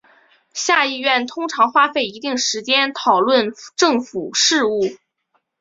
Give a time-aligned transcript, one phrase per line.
[0.51, 4.81] 下议院通常花费一定时间讨论政府事务。